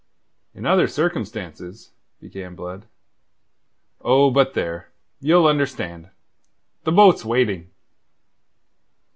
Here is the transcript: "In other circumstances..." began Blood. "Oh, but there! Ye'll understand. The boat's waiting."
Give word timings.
"In 0.55 0.65
other 0.65 0.87
circumstances..." 0.87 1.91
began 2.19 2.55
Blood. 2.55 2.87
"Oh, 4.03 4.31
but 4.31 4.55
there! 4.55 4.89
Ye'll 5.19 5.45
understand. 5.45 6.09
The 6.85 6.91
boat's 6.91 7.23
waiting." 7.23 7.69